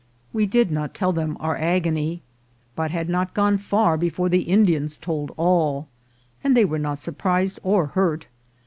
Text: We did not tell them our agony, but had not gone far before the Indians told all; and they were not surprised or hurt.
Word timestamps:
We 0.33 0.47
did 0.47 0.71
not 0.71 0.95
tell 0.95 1.13
them 1.13 1.37
our 1.39 1.55
agony, 1.55 2.23
but 2.75 2.89
had 2.89 3.07
not 3.07 3.35
gone 3.35 3.59
far 3.59 3.97
before 3.97 4.29
the 4.29 4.41
Indians 4.41 4.97
told 4.97 5.31
all; 5.37 5.87
and 6.43 6.57
they 6.57 6.65
were 6.65 6.79
not 6.79 6.97
surprised 6.97 7.59
or 7.61 7.85
hurt. 7.85 8.25